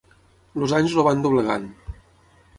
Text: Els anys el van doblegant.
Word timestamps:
Els 0.61 0.73
anys 0.77 0.95
el 1.01 1.05
van 1.09 1.21
doblegant. 1.27 1.69